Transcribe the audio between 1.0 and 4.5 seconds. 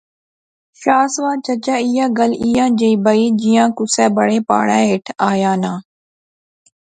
سوار چچا ایہہ گل ایہھاں جئے بائی جیاں کُسے بڑے